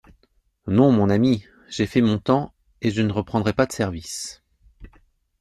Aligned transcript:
Non, 0.65 0.91
mon 0.91 1.11
ami; 1.11 1.45
j'ai 1.69 1.85
fait 1.85 2.01
mon 2.01 2.17
temps 2.17 2.55
et 2.81 2.89
je 2.89 3.03
ne 3.03 3.11
reprendrai 3.13 3.53
pas 3.53 3.67
de 3.67 3.71
service. 3.71 4.41